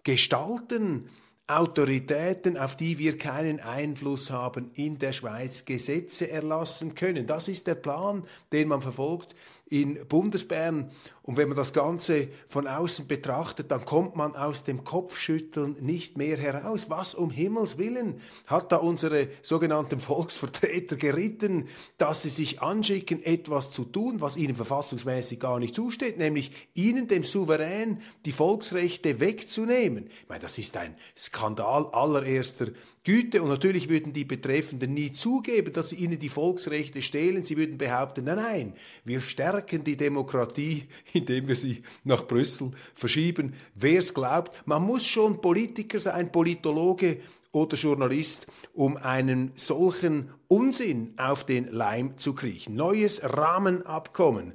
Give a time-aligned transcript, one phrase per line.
[0.03, 1.09] Gestalten
[1.49, 7.27] Autoritäten, auf die wir keinen Einfluss haben, in der Schweiz Gesetze erlassen können.
[7.27, 9.35] Das ist der Plan, den man verfolgt
[9.71, 10.91] in Bundesbern.
[11.23, 16.17] Und wenn man das Ganze von außen betrachtet, dann kommt man aus dem Kopfschütteln nicht
[16.17, 16.89] mehr heraus.
[16.89, 21.69] Was um Himmels willen hat da unsere sogenannten Volksvertreter geritten,
[21.99, 27.09] dass sie sich anschicken, etwas zu tun, was ihnen verfassungsmäßig gar nicht zusteht, nämlich ihnen,
[27.09, 30.09] dem Souverän, die Volksrechte wegzunehmen.
[30.09, 32.69] Ich meine, das ist ein Skandal allererster
[33.09, 33.41] Güte.
[33.41, 37.43] Und natürlich würden die Betreffenden nie zugeben, dass sie ihnen die Volksrechte stehlen.
[37.43, 43.55] Sie würden behaupten, nein, nein, wir stärken die Demokratie, indem wir sie nach Brüssel verschieben.
[43.75, 47.21] Wer es glaubt, man muss schon Politiker sein, Politologe
[47.53, 52.75] oder Journalist, um einen solchen Unsinn auf den Leim zu kriechen.
[52.75, 54.55] Neues Rahmenabkommen.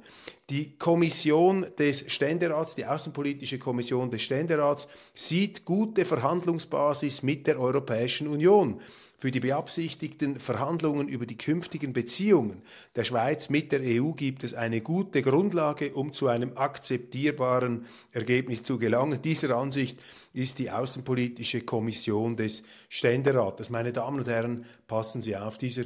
[0.50, 8.28] Die Kommission des Ständerats, die Außenpolitische Kommission des Ständerats, sieht gute Verhandlungsbasis mit der Europäischen
[8.28, 8.80] Union
[9.24, 12.60] für die beabsichtigten Verhandlungen über die künftigen Beziehungen
[12.94, 18.64] der Schweiz mit der EU gibt es eine gute Grundlage, um zu einem akzeptierbaren Ergebnis
[18.64, 19.22] zu gelangen.
[19.22, 19.98] Dieser Ansicht
[20.34, 23.70] ist die Außenpolitische Kommission des Ständerates.
[23.70, 25.84] Meine Damen und Herren, passen Sie auf, dieser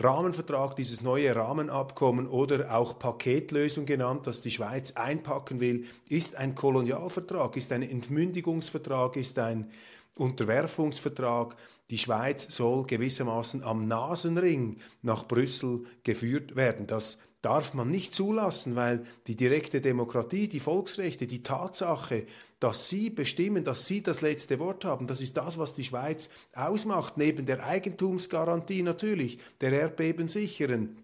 [0.00, 6.56] Rahmenvertrag, dieses neue Rahmenabkommen oder auch Paketlösung genannt, das die Schweiz einpacken will, ist ein
[6.56, 9.70] Kolonialvertrag, ist ein Entmündigungsvertrag, ist ein
[10.14, 11.56] Unterwerfungsvertrag.
[11.90, 16.86] Die Schweiz soll gewissermaßen am Nasenring nach Brüssel geführt werden.
[16.86, 22.26] Das darf man nicht zulassen, weil die direkte Demokratie, die Volksrechte, die Tatsache,
[22.58, 26.28] dass sie bestimmen, dass sie das letzte Wort haben, das ist das, was die Schweiz
[26.54, 30.96] ausmacht, neben der Eigentumsgarantie natürlich, der erdbebensicheren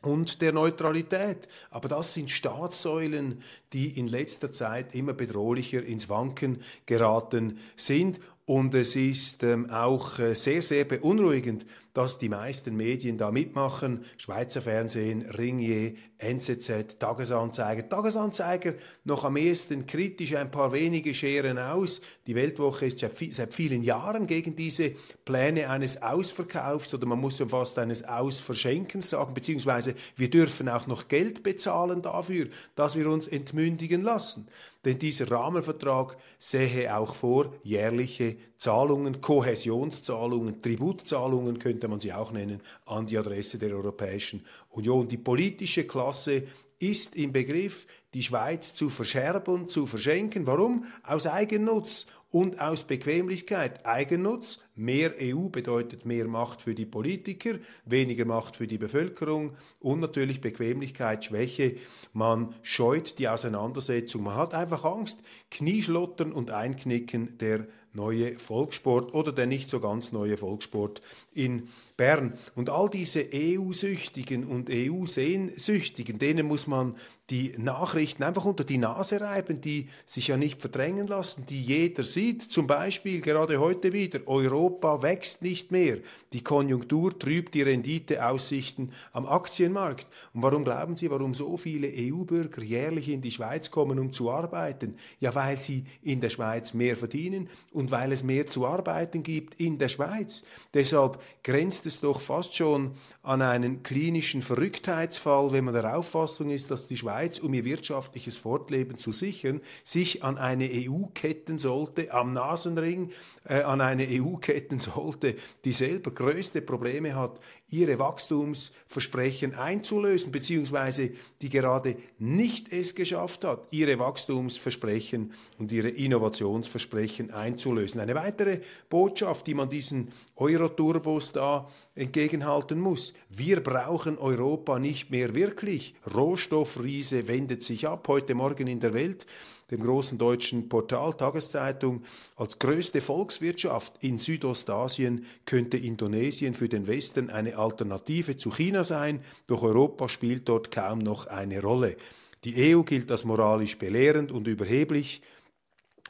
[0.00, 1.48] und der Neutralität.
[1.70, 3.42] Aber das sind Staatssäulen,
[3.72, 8.20] die in letzter Zeit immer bedrohlicher ins Wanken geraten sind.
[8.46, 11.64] Und es ist ähm, auch äh, sehr, sehr beunruhigend,
[11.94, 14.04] dass die meisten Medien da mitmachen.
[14.18, 17.88] Schweizer Fernsehen, Ringier, NZZ, Tagesanzeiger.
[17.88, 18.74] Tagesanzeiger
[19.04, 22.02] noch am ehesten kritisch ein paar wenige scheren aus.
[22.26, 24.90] Die Weltwoche ist seit vielen Jahren gegen diese
[25.24, 30.86] Pläne eines Ausverkaufs oder man muss schon fast eines Ausverschenkens sagen, beziehungsweise wir dürfen auch
[30.86, 34.48] noch Geld bezahlen dafür, dass wir uns entmündigen lassen.
[34.84, 42.60] Denn dieser Rahmenvertrag sähe auch vor jährliche Zahlungen, Kohäsionszahlungen, Tributzahlungen könnte man sie auch nennen,
[42.84, 45.08] an die Adresse der Europäischen Union.
[45.08, 46.44] Die politische Klasse
[46.78, 50.46] ist im Begriff, die Schweiz zu verscherbeln, zu verschenken.
[50.46, 50.84] Warum?
[51.02, 53.86] Aus Eigennutz und aus Bequemlichkeit.
[53.86, 60.00] Eigennutz, mehr EU bedeutet mehr Macht für die Politiker, weniger Macht für die Bevölkerung und
[60.00, 61.76] natürlich Bequemlichkeit, Schwäche.
[62.12, 64.24] Man scheut die Auseinandersetzung.
[64.24, 65.20] Man hat einfach Angst.
[65.52, 71.02] Knieschlottern und Einknicken der neue Volkssport oder der nicht so ganz neue Volkssport
[71.32, 72.32] in Bern.
[72.56, 76.96] Und all diese EU-Süchtigen und EU-Sehnsüchtigen, denen muss man
[77.30, 82.02] die Nachrichten einfach unter die Nase reiben, die sich ja nicht verdrängen lassen, die jeder
[82.02, 82.42] sieht.
[82.42, 85.98] Zum Beispiel gerade heute wieder, Europa wächst nicht mehr.
[86.34, 90.06] Die Konjunktur trübt die Renditeaussichten am Aktienmarkt.
[90.34, 94.30] Und warum glauben Sie, warum so viele EU-Bürger jährlich in die Schweiz kommen, um zu
[94.30, 94.96] arbeiten?
[95.18, 99.58] Ja, weil sie in der Schweiz mehr verdienen und weil es mehr zu arbeiten gibt
[99.58, 100.44] in der Schweiz.
[100.74, 102.92] Deshalb grenzt es doch fast schon
[103.22, 108.38] an einen klinischen Verrücktheitsfall, wenn man der Auffassung ist, dass die Schweiz, um ihr wirtschaftliches
[108.38, 113.10] Fortleben zu sichern, sich an eine EU ketten sollte, am Nasenring
[113.44, 117.40] äh, an eine EU ketten sollte, die selber größte Probleme hat,
[117.74, 121.10] ihre Wachstumsversprechen einzulösen, beziehungsweise
[121.42, 128.00] die gerade nicht es geschafft hat, ihre Wachstumsversprechen und ihre Innovationsversprechen einzulösen.
[128.00, 133.12] Eine weitere Botschaft, die man diesen Euro-Turbos da entgegenhalten muss.
[133.28, 135.94] Wir brauchen Europa nicht mehr wirklich.
[136.14, 138.06] Rohstoffriese wendet sich ab.
[138.06, 139.26] Heute Morgen in der Welt
[139.70, 142.02] dem großen deutschen Portal Tageszeitung,
[142.36, 149.20] als größte Volkswirtschaft in Südostasien könnte Indonesien für den Westen eine Alternative zu China sein,
[149.46, 151.96] doch Europa spielt dort kaum noch eine Rolle.
[152.44, 155.22] Die EU gilt als moralisch belehrend und überheblich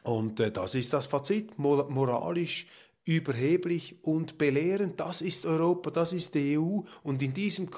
[0.03, 2.67] und äh, das ist das Fazit, moralisch
[3.05, 5.01] überheblich und belehrend.
[5.01, 7.69] Das ist Europa, das ist die EU und in diesem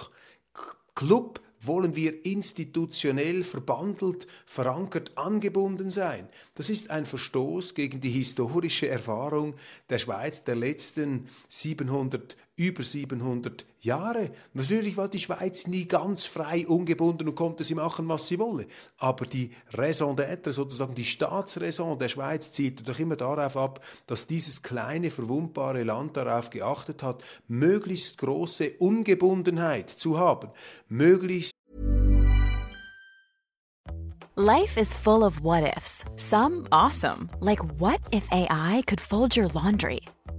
[0.95, 6.29] Club wollen wir institutionell verbandelt, verankert, angebunden sein.
[6.55, 9.55] Das ist ein Verstoß gegen die historische Erfahrung
[9.89, 14.31] der Schweiz der letzten 700 über 700 Jahre.
[14.55, 18.67] Natürlich war die Schweiz nie ganz frei, ungebunden und konnte sie machen, was sie wolle.
[18.97, 24.27] Aber die Raison d'être, sozusagen die Staatsräson der Schweiz, zielte doch immer darauf ab, dass
[24.27, 30.51] dieses kleine, verwundbare Land darauf geachtet hat, möglichst große Ungebundenheit zu haben,
[30.89, 31.53] möglichst
[34.39, 36.05] Life is full of what ifs.
[36.17, 40.01] Some awesome, like what if AI could fold your laundry?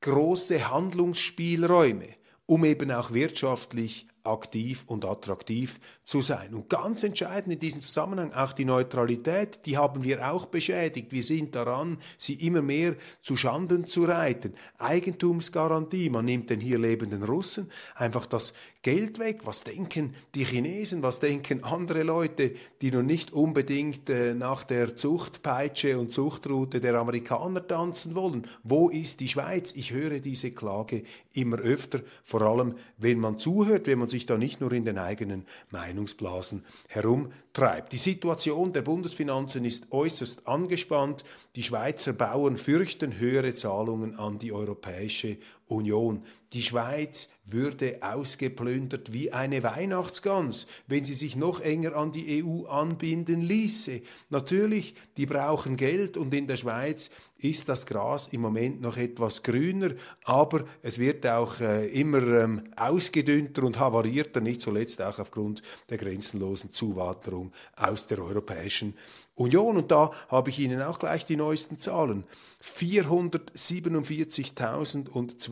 [0.00, 2.14] Große Handlungsspielräume,
[2.46, 6.54] um eben auch wirtschaftlich aktiv und attraktiv zu sein.
[6.54, 11.12] Und ganz entscheidend in diesem Zusammenhang auch die Neutralität, die haben wir auch beschädigt.
[11.12, 14.54] Wir sind daran, sie immer mehr zu Schanden zu reiten.
[14.78, 19.40] Eigentumsgarantie, man nimmt den hier lebenden Russen einfach das Geld weg.
[19.44, 24.96] Was denken die Chinesen, was denken andere Leute, die noch nicht unbedingt äh, nach der
[24.96, 28.46] Zuchtpeitsche und Zuchtroute der Amerikaner tanzen wollen?
[28.62, 29.72] Wo ist die Schweiz?
[29.74, 31.02] Ich höre diese Klage
[31.34, 34.98] immer öfter, vor allem wenn man zuhört, wenn man sich da nicht nur in den
[34.98, 37.92] eigenen Meinungsblasen herumtreibt.
[37.92, 41.24] Die Situation der Bundesfinanzen ist äußerst angespannt.
[41.56, 46.24] Die Schweizer Bauern fürchten höhere Zahlungen an die Europäische Union.
[46.52, 52.66] Die Schweiz würde ausgeplündert wie eine Weihnachtsgans, wenn sie sich noch enger an die EU
[52.66, 54.00] anbinden ließe.
[54.30, 59.42] Natürlich, die brauchen Geld und in der Schweiz ist das Gras im Moment noch etwas
[59.42, 59.94] grüner,
[60.24, 65.98] aber es wird auch äh, immer ähm, ausgedünnter und havarierter, nicht zuletzt auch aufgrund der
[65.98, 68.94] grenzenlosen Zuwanderung aus der Europäischen
[69.36, 69.76] Union.
[69.76, 72.24] Und da habe ich Ihnen auch gleich die neuesten Zahlen.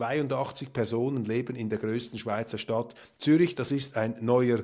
[0.07, 3.55] 447.082 Personen leben in der größten Schweizer Stadt Zürich.
[3.55, 4.59] Das ist ein neuer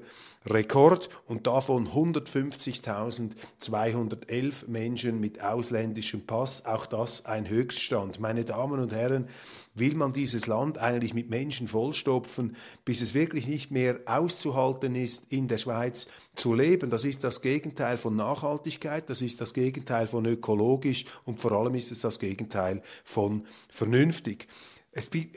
[0.46, 6.66] Rekord und davon 150.211 Menschen mit ausländischem Pass.
[6.66, 8.20] Auch das ein Höchststand.
[8.20, 9.28] Meine Damen und Herren,
[9.76, 15.32] will man dieses Land eigentlich mit Menschen vollstopfen, bis es wirklich nicht mehr auszuhalten ist,
[15.32, 16.90] in der Schweiz zu leben.
[16.90, 21.76] Das ist das Gegenteil von Nachhaltigkeit, das ist das Gegenteil von ökologisch und vor allem
[21.76, 24.48] ist es das Gegenteil von vernünftig.
[24.94, 25.30] Es, äh,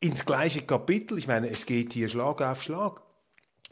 [0.00, 3.04] ins gleiche Kapitel, ich meine, es geht hier Schlag auf Schlag.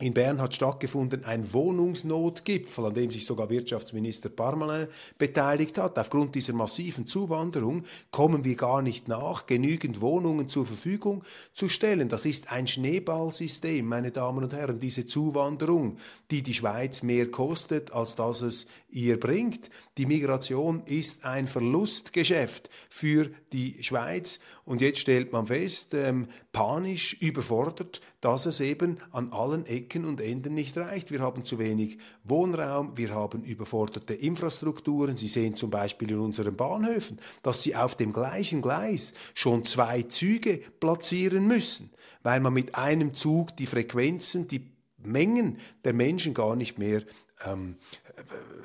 [0.02, 5.96] In Bern hat stattgefunden ein Wohnungsnotgipfel, an dem sich sogar Wirtschaftsminister Parmelin beteiligt hat.
[5.96, 11.22] Aufgrund dieser massiven Zuwanderung kommen wir gar nicht nach, genügend Wohnungen zur Verfügung
[11.52, 12.08] zu stellen.
[12.08, 15.98] Das ist ein Schneeballsystem, meine Damen und Herren, diese Zuwanderung,
[16.32, 19.70] die die Schweiz mehr kostet, als dass es ihr bringt.
[19.98, 27.14] Die Migration ist ein Verlustgeschäft für die Schweiz und jetzt stellt man fest, ähm, panisch
[27.14, 31.10] überfordert, dass es eben an allen Ecken und Enden nicht reicht.
[31.10, 35.16] Wir haben zu wenig Wohnraum, wir haben überforderte Infrastrukturen.
[35.16, 40.02] Sie sehen zum Beispiel in unseren Bahnhöfen, dass sie auf dem gleichen Gleis schon zwei
[40.02, 41.90] Züge platzieren müssen,
[42.22, 44.70] weil man mit einem Zug die Frequenzen, die
[45.04, 47.02] Mengen der Menschen gar nicht mehr
[47.46, 47.76] ähm,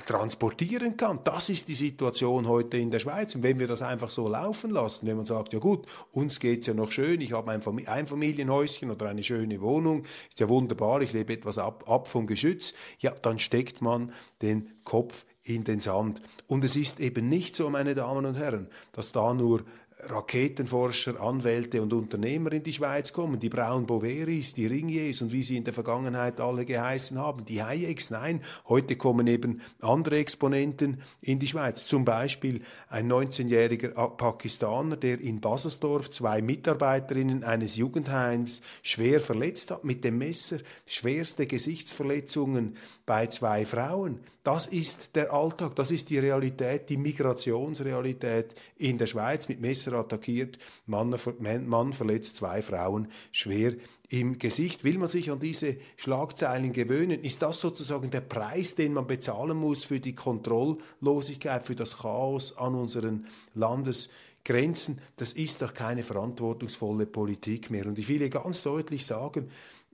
[0.06, 1.20] transportieren kann.
[1.24, 3.36] Das ist die Situation heute in der Schweiz.
[3.36, 6.62] Und wenn wir das einfach so laufen lassen, wenn man sagt, ja gut, uns geht
[6.62, 11.02] es ja noch schön, ich habe ein Einfamilienhäuschen oder eine schöne Wohnung, ist ja wunderbar,
[11.02, 15.80] ich lebe etwas ab, ab vom Geschütz, ja, dann steckt man den Kopf in den
[15.80, 16.22] Sand.
[16.48, 19.64] Und es ist eben nicht so, meine Damen und Herren, dass da nur
[20.00, 25.42] Raketenforscher, Anwälte und Unternehmer in die Schweiz kommen, die Braun Boveris, die Ringiers und wie
[25.42, 28.12] sie in der Vergangenheit alle geheißen haben, die Hayeks.
[28.12, 31.88] Nein, heute kommen eben andere Exponenten in die Schweiz.
[31.88, 39.84] Zum Beispiel ein 19-jähriger Pakistaner, der in Baselsdorf zwei Mitarbeiterinnen eines Jugendheims schwer verletzt hat
[39.84, 42.78] mit dem Messer, schwerste Gesichtsverletzungen
[43.08, 44.20] bei zwei Frauen.
[44.44, 49.87] Das ist der Alltag, das ist die Realität, die Migrationsrealität in der Schweiz mit Messer
[49.88, 51.16] Messer attackiert, Mann,
[51.66, 53.76] Mann verletzt zwei Frauen schwer
[54.10, 54.84] im Gesicht.
[54.84, 57.22] Will man sich an diese Schlagzeilen gewöhnen?
[57.22, 62.58] Ist das sozusagen der Preis, den man bezahlen muss für die Kontrolllosigkeit, für das Chaos
[62.58, 65.00] an unseren Landesgrenzen?
[65.16, 67.86] Das ist doch keine verantwortungsvolle Politik mehr.
[67.86, 69.50] Und ich will hier ganz deutlich sagen,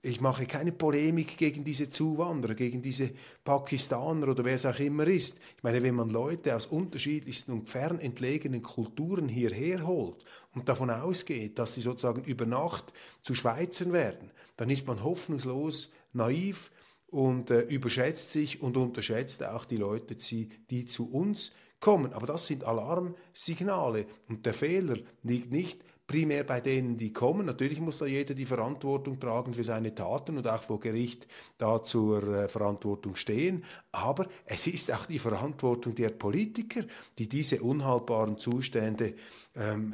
[0.06, 3.12] ich mache keine Polemik gegen diese Zuwanderer, gegen diese
[3.46, 5.40] Pakistaner oder wer es auch immer ist.
[5.56, 10.90] Ich meine, wenn man Leute aus unterschiedlichsten und fern entlegenen Kulturen hierher holt und davon
[10.90, 12.92] ausgeht, dass sie sozusagen über Nacht
[13.22, 16.70] zu Schweizern werden, dann ist man hoffnungslos naiv
[17.08, 22.12] und äh, überschätzt sich und unterschätzt auch die Leute, die, die zu uns kommen.
[22.12, 27.46] Aber das sind Alarmsignale und der Fehler liegt nicht primär bei denen, die kommen.
[27.46, 31.84] Natürlich muss da jeder die Verantwortung tragen für seine Taten und auch vor Gericht da
[31.84, 33.64] zur äh, Verantwortung stehen.
[33.92, 36.84] Aber es ist auch die Verantwortung der Politiker,
[37.18, 39.14] die diese unhaltbaren Zustände
[39.56, 39.94] ähm,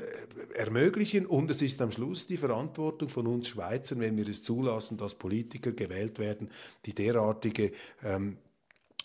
[0.56, 1.26] ermöglichen.
[1.26, 5.16] Und es ist am Schluss die Verantwortung von uns Schweizern, wenn wir es zulassen, dass
[5.16, 6.50] Politiker gewählt werden,
[6.86, 7.72] die derartige
[8.04, 8.38] ähm,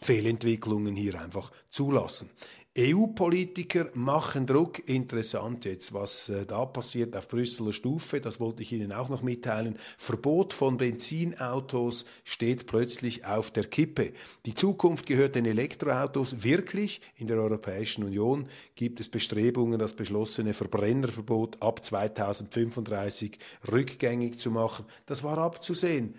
[0.01, 2.31] Fehlentwicklungen hier einfach zulassen.
[2.77, 4.89] EU-Politiker machen Druck.
[4.89, 8.21] Interessant jetzt, was äh, da passiert auf Brüsseler Stufe.
[8.21, 9.79] Das wollte ich Ihnen auch noch mitteilen.
[9.97, 14.13] Verbot von Benzinautos steht plötzlich auf der Kippe.
[14.45, 17.01] Die Zukunft gehört den Elektroautos wirklich.
[17.15, 23.39] In der Europäischen Union gibt es Bestrebungen, das beschlossene Verbrennerverbot ab 2035
[23.71, 24.85] rückgängig zu machen.
[25.07, 26.17] Das war abzusehen.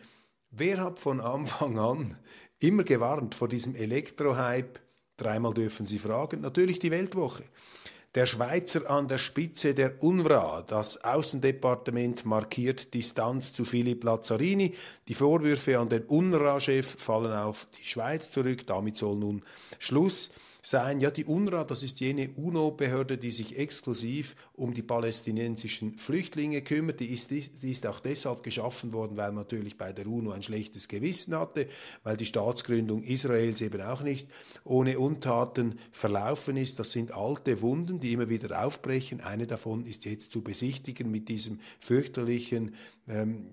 [0.52, 2.18] Wer hat von Anfang an
[2.60, 4.85] immer gewarnt vor diesem Elektrohype?
[5.18, 6.42] Dreimal dürfen Sie fragen.
[6.42, 7.44] Natürlich die Weltwoche.
[8.16, 10.62] Der Schweizer an der Spitze der UNRWA.
[10.62, 14.74] Das Außendepartement markiert Distanz zu Philipp Lazzarini.
[15.10, 18.66] Die Vorwürfe an den UNRWA-Chef fallen auf die Schweiz zurück.
[18.68, 19.44] Damit soll nun
[19.80, 20.32] Schluss
[20.66, 21.00] sein.
[21.00, 27.00] Ja, die UNRWA, das ist jene UNO-Behörde, die sich exklusiv um die palästinensischen Flüchtlinge kümmert.
[27.00, 30.44] Die ist, die ist auch deshalb geschaffen worden, weil man natürlich bei der UNO ein
[30.44, 31.68] schlechtes Gewissen hatte,
[32.04, 34.28] weil die Staatsgründung Israels eben auch nicht
[34.64, 36.80] ohne Untaten verlaufen ist.
[36.80, 39.22] Das sind alte Wunden, die immer wieder aufbrechen.
[39.22, 42.74] Eine davon ist jetzt zu besichtigen mit diesem fürchterlichen
[43.08, 43.52] ähm,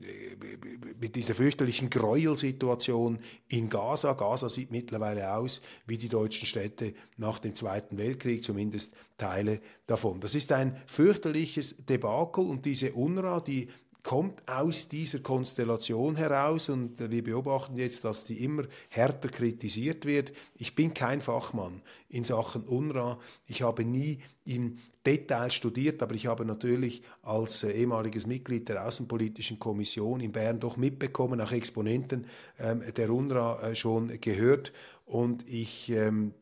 [0.99, 3.18] mit dieser fürchterlichen Gräuelsituation
[3.49, 4.14] in Gaza.
[4.14, 10.21] Gaza sieht mittlerweile aus wie die deutschen Städte nach dem Zweiten Weltkrieg, zumindest Teile davon.
[10.21, 13.68] Das ist ein fürchterliches Debakel und diese UNRWA, die
[14.02, 20.32] kommt aus dieser Konstellation heraus und wir beobachten jetzt, dass die immer härter kritisiert wird.
[20.56, 23.18] Ich bin kein Fachmann in Sachen UNRWA.
[23.47, 28.85] Ich habe nie im Detail studiert, aber ich habe natürlich als äh, ehemaliges Mitglied der
[28.87, 32.26] Außenpolitischen Kommission in Bern doch mitbekommen, auch Exponenten
[32.59, 34.73] ähm, der UNRWA äh, schon gehört
[35.06, 36.35] und ich ähm,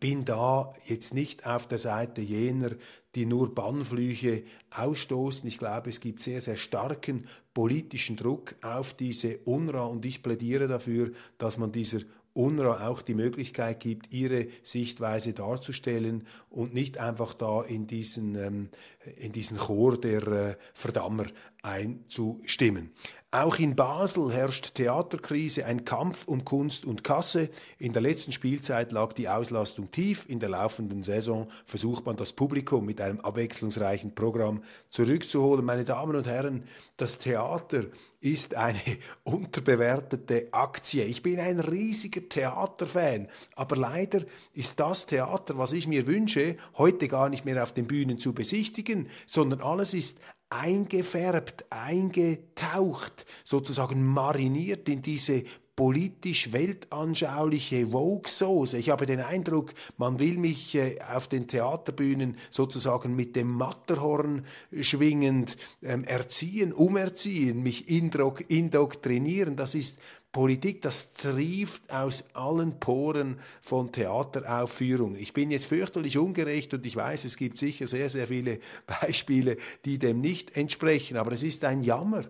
[0.00, 2.70] bin da jetzt nicht auf der Seite jener,
[3.14, 5.48] die nur Bannflüche ausstoßen.
[5.48, 10.68] Ich glaube, es gibt sehr, sehr starken politischen Druck auf diese UNRWA und ich plädiere
[10.68, 12.00] dafür, dass man dieser
[12.34, 18.68] UNRWA auch die Möglichkeit gibt, ihre Sichtweise darzustellen und nicht einfach da in diesen, ähm,
[19.16, 21.26] in diesen Chor der äh, Verdammer
[21.62, 22.90] einzustimmen.
[23.32, 27.50] Auch in Basel herrscht Theaterkrise, ein Kampf um Kunst und Kasse.
[27.76, 30.26] In der letzten Spielzeit lag die Auslastung tief.
[30.28, 35.64] In der laufenden Saison versucht man das Publikum mit einem abwechslungsreichen Programm zurückzuholen.
[35.64, 36.68] Meine Damen und Herren,
[36.98, 37.86] das Theater
[38.20, 38.78] ist eine
[39.24, 41.02] unterbewertete Aktie.
[41.04, 44.22] Ich bin ein riesiger Theaterfan, aber leider
[44.54, 48.32] ist das Theater, was ich mir wünsche, heute gar nicht mehr auf den Bühnen zu
[48.34, 50.18] besichtigen, sondern alles ist
[50.58, 55.44] eingefärbt, eingetaucht, sozusagen mariniert in diese
[55.76, 58.78] politisch weltanschauliche Vogue-Soße.
[58.78, 64.46] Ich habe den Eindruck, man will mich äh, auf den Theaterbühnen sozusagen mit dem Matterhorn
[64.80, 69.56] schwingend ähm, erziehen, umerziehen, mich indoktrinieren.
[69.56, 70.00] Das ist
[70.36, 75.16] Politik, das trieft aus allen Poren von Theateraufführungen.
[75.18, 78.58] Ich bin jetzt fürchterlich ungerecht und ich weiß, es gibt sicher sehr, sehr viele
[79.00, 82.24] Beispiele, die dem nicht entsprechen, aber es ist ein Jammer,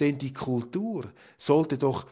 [0.00, 2.06] denn die Kultur sollte doch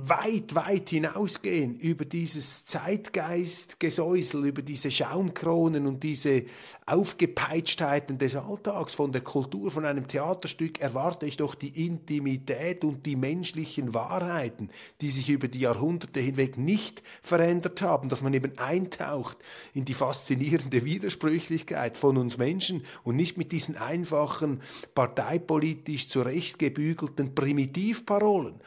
[0.00, 6.44] weit, weit hinausgehen über dieses Zeitgeistgesäusel, über diese Schaumkronen und diese
[6.86, 8.94] Aufgepeitschtheiten des Alltags.
[8.94, 14.70] Von der Kultur, von einem Theaterstück erwarte ich doch die Intimität und die menschlichen Wahrheiten,
[15.00, 19.38] die sich über die Jahrhunderte hinweg nicht verändert haben, dass man eben eintaucht
[19.74, 24.62] in die faszinierende Widersprüchlichkeit von uns Menschen und nicht mit diesen einfachen,
[24.94, 28.60] parteipolitisch zurechtgebügelten Primitivparolen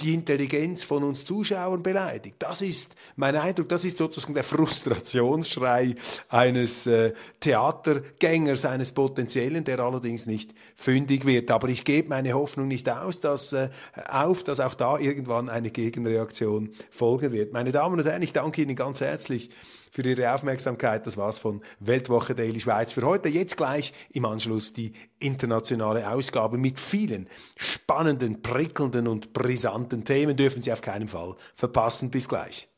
[0.00, 2.36] die Intelligenz von uns Zuschauern beleidigt.
[2.40, 5.94] Das ist mein Eindruck, das ist sozusagen der Frustrationsschrei
[6.28, 11.50] eines äh, Theatergängers, eines Potenziellen, der allerdings nicht fündig wird.
[11.50, 13.68] Aber ich gebe meine Hoffnung nicht aus, dass, äh,
[14.08, 17.52] auf, dass auch da irgendwann eine Gegenreaktion folgen wird.
[17.52, 19.50] Meine Damen und Herren, ich danke Ihnen ganz herzlich
[19.94, 21.06] für Ihre Aufmerksamkeit.
[21.06, 23.28] Das war's von Weltwoche Daily Schweiz für heute.
[23.28, 30.36] Jetzt gleich im Anschluss die internationale Ausgabe mit vielen spannenden, prickelnden und brisanten Themen.
[30.36, 32.10] Dürfen Sie auf keinen Fall verpassen.
[32.10, 32.68] Bis gleich.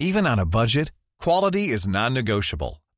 [0.00, 2.81] Even on a budget, quality is non-negotiable.